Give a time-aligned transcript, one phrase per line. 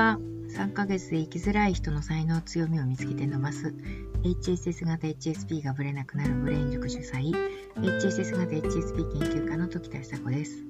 [0.00, 0.18] は
[0.56, 3.74] 3ヶ月で生きづらい人の才能強みを見つけて伸ばす
[4.22, 7.34] HSS 型 HSP がブレなくなるブレイン塾主催
[7.76, 10.64] HSS 型 HSP 研究家の時田久子です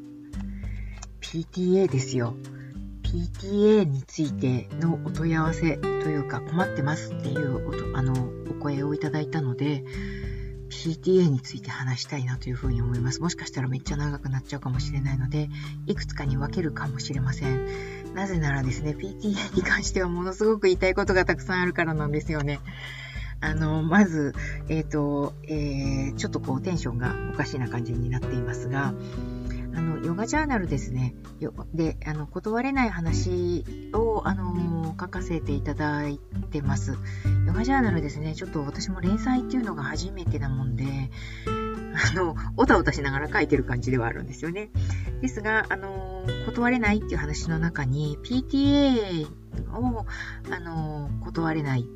[1.21, 2.35] PTA ですよ
[3.04, 8.12] PTA についてのお問い合わせというか困ってますっていうあの
[8.50, 9.85] お声をいただいたので
[10.71, 13.21] PTA について話したいなというふうに思います。
[13.21, 15.50] もしかしたらめっちゃ長くなっちゃうかもしれないので、
[15.86, 18.00] いくつかに分けるかもしれません。
[18.14, 22.61] なぜならですね、PTA に関してはものすごく言いたいことがたくさんあるからなんですよね。
[23.41, 24.35] あの、まず、
[24.69, 28.93] えっ、ー、と、えー、ちょっとこうテンションがおかしな感じになっていますが、
[29.75, 31.14] あの、ヨガジャーナルですね。
[31.73, 33.64] で、あの、断れない話
[33.95, 36.19] を、あの、書かせていただい
[36.50, 36.98] てます。
[37.47, 38.34] ヨガジャーナルですね。
[38.34, 40.84] ちょっと私も連載っていうのが初めてなもんで、
[41.94, 44.70] あの、おたおたしながら書いてる感じではあるんですよね。
[45.20, 49.27] ですが、あの、断れないっていう話の中に、PTA
[49.72, 50.06] を、
[50.50, 51.86] あの、断れない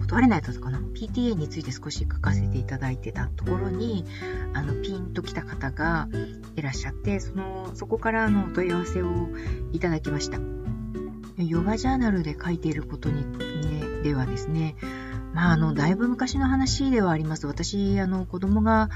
[0.00, 4.04] 断れないだったかな ?PTA について少し書かせていただいてたところに、
[4.54, 6.08] あの、ピンと来た方が
[6.56, 9.10] いらっしゃって、その、そこからのお問い合わせを
[9.72, 10.38] いただきました。
[11.38, 13.24] ヨガジャーナルで書いていることに、
[13.66, 14.76] ね、ではですね、
[15.32, 17.46] まあ、あの、だいぶ昔の話ではあります。
[17.46, 18.90] 私、あの、子供が、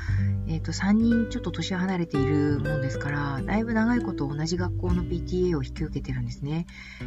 [0.49, 6.67] えっ、ー、と、3人ちょっと年離れているもんですから、だいぶ長いこと同じ学校の PTA を引き受けてるんですね。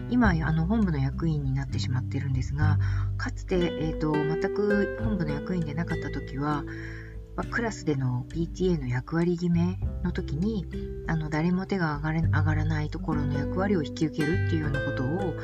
[0.09, 2.79] 今、あの、本部の役員になってしまってるんですが、
[3.17, 6.63] かつて、えっ、ー、と、全く本部の役員でなかった時は、
[7.51, 10.65] クラスでの PTA の役割決めの時に、
[11.05, 15.35] あの、誰も手が上がれ上がらないところの役割を引き受けるっていうようなことを、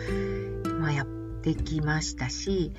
[0.80, 1.06] まあ、やっ
[1.44, 2.74] てきましたし、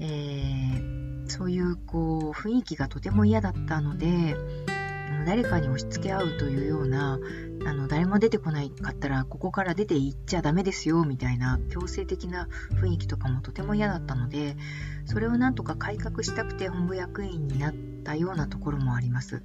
[0.00, 4.36] えー、そういうこう雰囲気がとても嫌だったので
[5.26, 7.18] 誰かに押し付け合うというような
[7.66, 14.56] あの誰も出てこないかったらここから出て行っちゃダメですよみたいな強制的な雰囲気とかもとても嫌だったので
[15.06, 17.74] それをなんとか改革したくて本部役員になっ
[18.04, 19.42] たようなところもあります。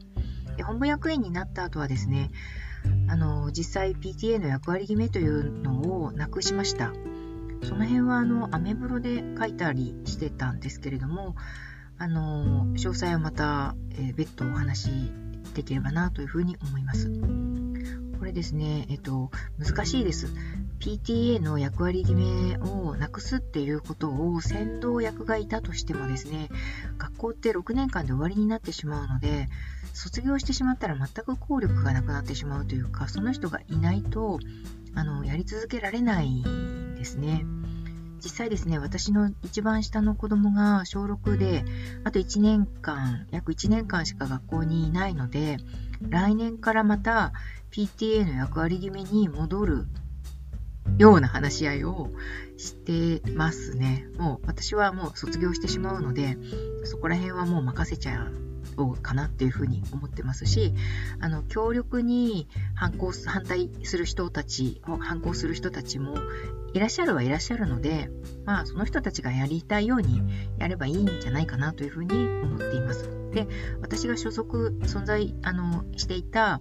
[0.58, 2.32] で本部役員になった後はですね
[3.08, 6.92] あの実際 PTA の役割決めというのをなくしました。
[7.64, 11.36] その辺はあのアメブロで書いたりしてたんですけれども
[11.98, 14.90] あの詳細はまた、えー、別途お話し
[15.54, 17.12] できればなというふうに思います。
[18.20, 20.28] これですね、えっと、難しいです。
[20.80, 26.50] PTA の役割決めをなくすっていうことを先導役がいたとしてもですね、
[26.98, 29.48] 学校って6年間で終わりになってしまうので、
[29.94, 34.40] 卒業してしまったら全く効力がなくなってしまうというか、その人がいないと、
[34.96, 36.44] あの、やり続けられない
[37.00, 37.46] ですね。
[38.22, 41.64] 実際ですね、私の一番下の子供が小6で、
[42.04, 45.58] あと1年間、約1年間しか学校にいないので、
[46.02, 47.32] 来年からまた
[47.72, 49.88] PTA の役割決めに戻る
[50.98, 52.10] ような話し合いを
[52.58, 54.06] してますね。
[54.18, 56.38] もう私はもう卒業してしまうので、
[56.84, 58.28] そこら辺はもう任せちゃ
[58.78, 60.74] うかなっていうふうに思ってますし、
[61.22, 66.16] あの、強力に反抗、反対する人たち、反抗する人たちも
[66.74, 68.10] いらっしゃるはいらっしゃるので、
[68.46, 70.22] まあ、その人たちがやりたいように
[70.58, 73.10] やればいいんじゃないかなというふうに思っています。
[73.32, 73.48] で、
[73.82, 76.60] 私が所属、存在、あの、していた、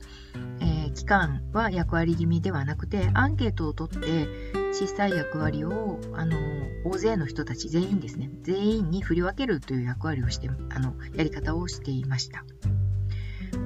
[0.60, 4.28] えー、期間は役割気味ではなくて、アンケートを取って、
[4.72, 6.36] 小さい役割を、あの、
[6.84, 12.44] 大勢の人たち、全員ですね、全員に振り分けるという役割をして、あの、やり方をしていました。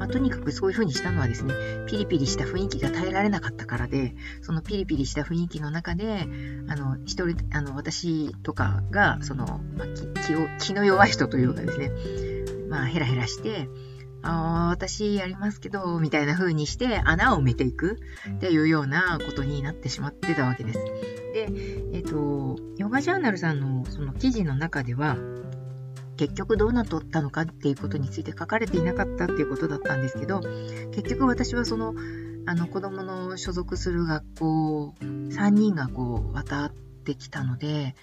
[0.03, 1.55] まあ、とにかくそういう風にしたのはですね、
[1.87, 6.27] ピリピリした雰囲気が耐えられなかったからで、そのピリピリした雰囲気の中で、
[6.67, 11.93] あの、一人、あの、私とかが、その、まあ、気を、気の弱い人というかですね、
[12.69, 13.69] まあ、ヘラヘラして、
[14.23, 20.81] あ私やりますけど、みたいな風にして穴を埋めていくっていうようなことになってしまってたわけです。
[21.33, 21.49] で、
[21.93, 25.17] えっ、と、ヨガジャーナルさんのその記事の中では、
[26.23, 30.41] 結局どうなっとったのかっていうことについて書かれていなかったっていうことだったんですけど、
[30.93, 31.95] 結局私はその、
[32.47, 37.97] あの子供の所属する学校3人がこう渡ってきたので、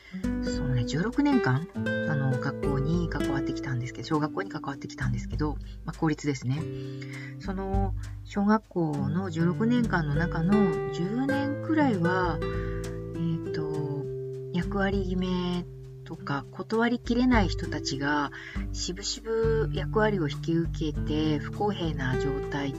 [0.43, 1.79] そうね、16年間、あ
[2.15, 5.55] の、学校に関わってきたんですけど、小学校に関わってきたんですけど、
[5.85, 6.61] まあ、公立ですね。
[7.39, 7.95] その、
[8.25, 10.53] 小学校の16年間の中の
[10.91, 14.03] 10年くらいは、えっ、ー、と、
[14.53, 15.63] 役割決め
[16.09, 18.31] とか断りきれない人たちが
[18.73, 22.73] しぶしぶ役割を引き受けて不公平な状態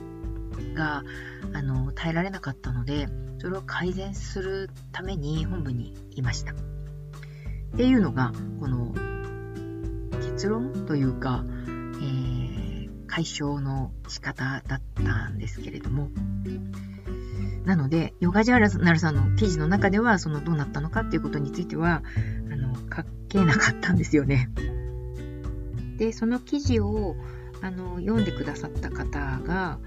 [0.74, 1.04] が
[1.52, 3.06] あの耐えられなかったので
[3.38, 6.52] それを改善するために本部にいました。
[6.52, 6.56] っ
[7.76, 8.92] ていうのがこの
[10.32, 16.10] 結論というか、えー、解消の仕方だったんですけれども。
[17.64, 22.02] なので、ヨガジャーナルさんの記事の中では、そのどうなったのかっていうことについては、
[22.50, 24.50] あの、書けなかったんですよね。
[25.96, 27.16] で、その記事を、
[27.62, 29.78] あの、読んでくださった方が、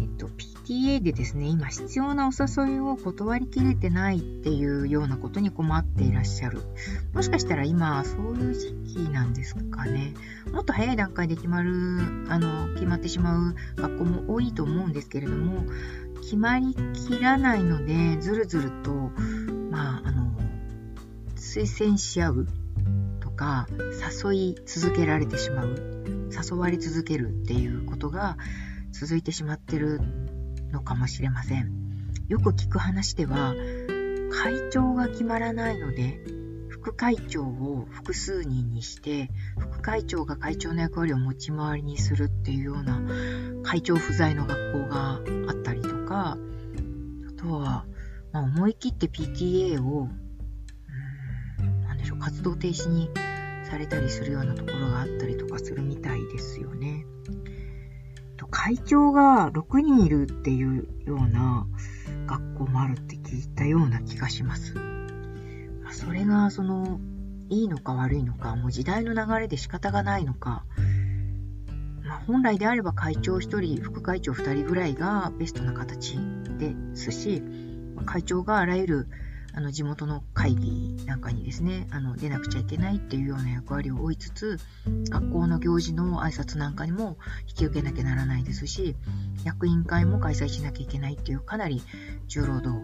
[0.00, 6.62] えっと、PTA でですね、今必要なお誘いを断りきれてないっていうようなことに困っていらっしゃる。
[7.12, 10.14] もしかしたら今、そういう時期なんですかね。
[10.52, 11.98] もっと早い段階で決まる、
[12.28, 15.64] あの、決まってしまう学校も多いと思うんですけれども、
[16.22, 19.10] 決まりきらないので、ずるずると、
[19.70, 20.32] まあ、あの、
[21.36, 22.46] 推薦し合う
[23.42, 23.66] か、
[24.24, 28.36] 誘い続けられてしまう、誘われ続けるっていうことが
[28.92, 30.00] 続いてしまってる
[30.70, 31.72] のかもしれません。
[32.28, 33.54] よく聞く話では、
[34.30, 36.20] 会長が決まらないので、
[36.68, 39.28] 副会長を複数人にして、
[39.58, 43.02] 副会長が会長の役割を持ち回りにするっていうような
[43.64, 46.38] 会長不在の学校があったりとか、
[47.28, 47.86] あとは、
[48.30, 50.08] まあ、思い切って PTA を、
[51.58, 53.10] うん、なんでしょう、活動停止に
[53.72, 57.06] されたりするようなところがあったりとかするみたいですよね。
[58.50, 61.66] 会長が6人いるっていうような
[62.26, 64.74] 学校もあるって聞いたような気がします。
[65.90, 67.00] それが、その、
[67.48, 70.66] いいのか悪いのか、もう時代の流れで仕方がないのか、
[72.04, 76.18] まあ、本来であれば会長1人、副会長2人ぐらいがベストな形
[76.58, 77.42] ですし、
[78.04, 79.08] 会長があらゆる
[79.54, 84.58] あの地元の会議なんかにですね、あの出なくちゃいけないっていうような役割を負いつつ、
[85.10, 87.18] 学校の行事の挨拶なんかにも
[87.48, 88.96] 引き受けなきゃならないですし、
[89.44, 91.82] 役員会も開催しなきゃいけないっていうかなり
[92.28, 92.78] 重労働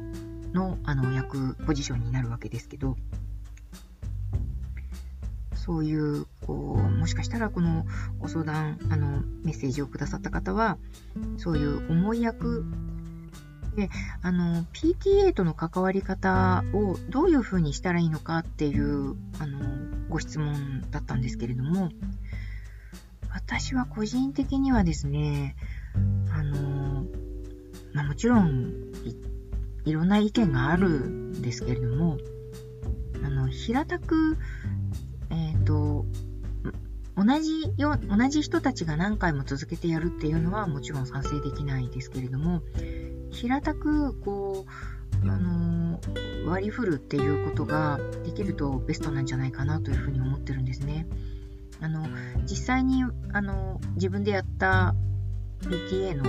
[0.52, 2.96] のあの役ポジションになるわけですけど、
[5.68, 7.84] そういう、こう、もしかしたらこの
[8.18, 10.78] ご相談、あの、メッセージをくださった方は、
[11.36, 12.64] そういう重い役
[13.78, 13.90] で、
[14.22, 19.60] あの、PTA との関わり方をどういうふうにしたらいいのかっていう、あの、
[20.08, 21.90] ご質問だったんですけれども、
[23.32, 25.54] 私は個人的にはですね、
[26.32, 27.04] あの、
[27.92, 28.90] まあ、もちろん
[29.84, 32.18] い、ろんな意見があるんですけれども、
[33.24, 34.36] あの、平たく、
[35.30, 36.04] えっ、ー、と、
[37.16, 42.62] 同じよ、同じ人たちが何回も続けてやるっていうのはもちろん賛成できないですけれども、
[43.30, 46.00] 平たく、こう、あの
[46.46, 51.06] 割り振るっていうことができるとベストなんじゃないかなというふうに思ってるんですね。
[51.80, 52.06] あの、
[52.42, 54.94] 実際に、あの、自分でやった
[55.62, 56.24] PTA の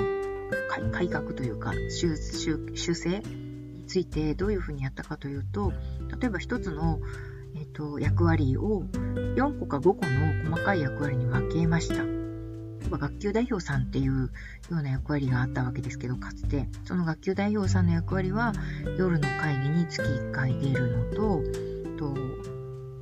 [0.92, 5.72] 改革というか修修正についてどういうふうにやったかというと、
[6.20, 7.00] 例えば一つの、
[7.56, 8.84] えっと、役割を
[9.36, 12.19] 4個か5個の細かい役割に分けました。
[12.90, 14.30] まあ学級代表さんっていうよ
[14.72, 18.54] うな役割があったわけですけど、かつて、その学級代表さんの役割は、
[18.98, 21.44] 夜の会議に月1回出るのと、
[21.98, 22.16] と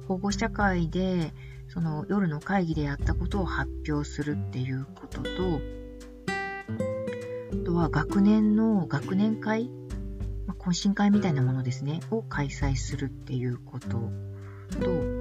[0.07, 1.33] 保護者会で、
[1.69, 5.27] その夜の会議でやったことを発表するっていうことと、
[6.27, 9.69] あとは学年の学年会、
[10.45, 15.16] まあ、懇親会みたいなものですね、を開催するっていうことと、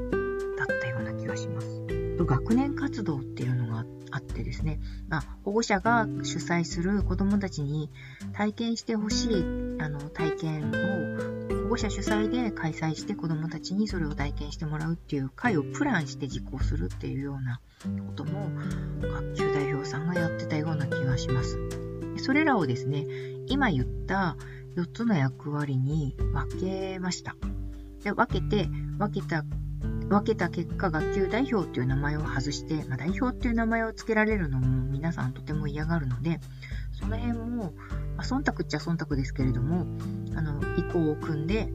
[2.27, 7.91] 学年活動っていうのがあってですね、まあ、保護者が主催する子どもたちに
[8.33, 9.35] 体験してほしい
[9.81, 10.71] あの体験
[11.51, 17.61] を保護者主催で開催して子どもたちにそれを体験してもらうっていう会をプランして実行するっていうような
[18.07, 18.51] ことも
[19.01, 21.59] 学級代表さんがやってたような気がします。
[22.19, 23.07] それらをですね、
[23.47, 24.37] 今言った
[24.77, 27.37] 4つの役割に分けました。
[28.03, 28.69] で分けて、
[28.99, 29.45] 分けた
[30.09, 36.41] 分けた結果、学級代表っていう名前を外して、まあ、代表っていう名前を付けられるのも皆さんとても嫌がるので、
[36.93, 37.73] その辺も、
[38.17, 39.87] まあ、忖度っちゃ忖度ですけれども、
[40.37, 41.69] あの、意向を組んで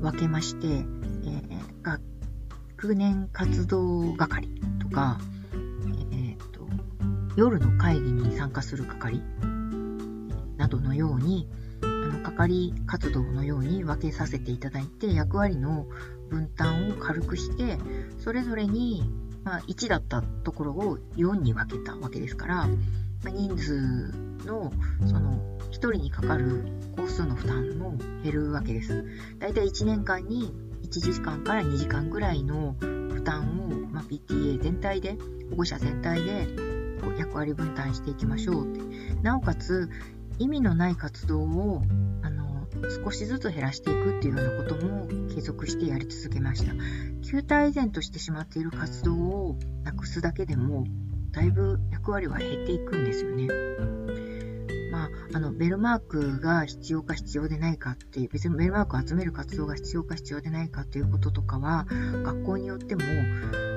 [0.00, 2.00] 分けまして、えー、
[2.76, 4.48] 学年活動係
[4.80, 5.18] とか、
[6.12, 6.68] えー、と、
[7.36, 9.20] 夜の会議に参加する係
[10.56, 11.48] などのように、
[11.82, 15.86] あの、係活動のように分けさせていただいて、役割の
[16.28, 17.78] 分担を軽くして、
[18.18, 19.10] それぞれに、
[19.44, 22.70] まあ、1だったところを4に分けたわけですから、ま
[23.26, 24.12] あ、人数
[24.44, 24.72] の、
[25.06, 26.64] その、1人にかかる
[26.96, 29.04] 工数の負担も減るわけです。
[29.38, 30.52] だいたい1年間に
[30.84, 35.16] 1時間から2時間ぐらいの負担を、まあ、PTA 全体で、
[35.50, 36.48] 保護者全体で
[37.18, 39.14] 役割分担していきましょうって。
[39.22, 39.88] なおかつ、
[40.38, 41.82] 意味のない活動を
[43.04, 46.72] 少しずつ減らしていくっていうようなことも継続してやり続けました。
[47.28, 50.84] 球体依然としてしまっている活動をなくすだけでも、
[51.32, 53.48] だいぶ役割は減っていくんですよね。
[54.90, 61.86] まあ、あの、ベルマークが必要か必要でないかって、別にベルマークを集める活動が必要か必要でないかっていうこととかは、
[62.24, 63.02] 学校によっても、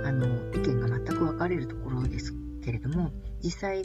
[0.05, 3.11] あの、意見が全く分かれるところですけれども、
[3.43, 3.83] 実際、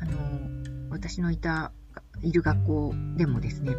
[0.00, 1.72] あの、私のいた、
[2.22, 3.74] いる学校でもですね、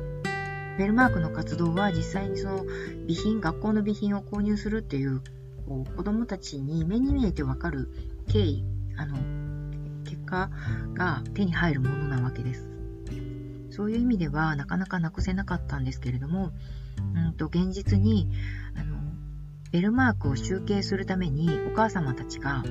[0.77, 5.21] ベルマークの活動は実際にその備品、学校の備品を購入するっていう、
[5.67, 7.89] こう子供たちに目に見えてわかる
[8.27, 8.65] 経緯、
[8.97, 9.17] あの、
[10.03, 10.49] 結果
[10.93, 12.69] が手に入るものなわけです。
[13.69, 16.51] そういう意味ではなかなかなくせなかったんですけれども、
[17.15, 18.29] うんと現実に
[18.75, 18.97] あの
[19.71, 22.63] ベルマークを集計するためにお母様たちが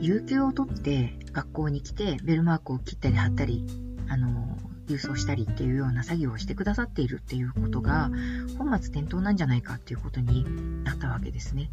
[0.00, 3.66] 有給を取って学校に来てベルマークを切ったり貼ったり
[4.08, 4.58] あの
[4.92, 8.10] 郵送したりっていうような作業をしてくださっているっていうことが
[8.58, 11.70] 本末転倒なんじゃないかっていうことになったわけですね。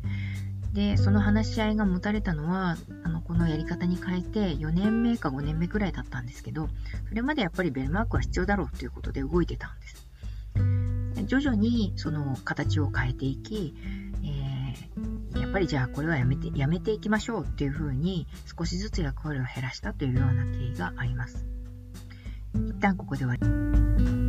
[0.73, 6.69] で、その話し合いが持たれたのは、あの、このやり方に変えて4年目か5年目くらいだったんですけど、
[7.07, 10.07] それまでやっぱりベルマークは必要だろうということで動いてたんです。
[11.25, 13.75] 徐々にその形を変えていき、
[14.23, 21.58] えー、やっぱりじゃあこれはやめて、やめていきましょうっていうふうに少しずつ役割を減らしたというような経緯があります。
[22.67, 24.28] 一旦ここで終わり。